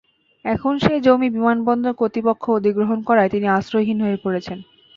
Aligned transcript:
এখন 0.45 0.73
সেই 0.79 0.99
জমি 1.01 1.27
বিমানবন্দর 1.29 1.93
কর্তৃপক্ষ 1.93 2.43
অধিগ্রহণ 2.51 2.99
করায় 3.07 3.31
তিনি 3.33 3.47
আশ্রয়হীন 3.49 3.97
হয়ে 4.01 4.17
পড়েছেন। 4.23 4.57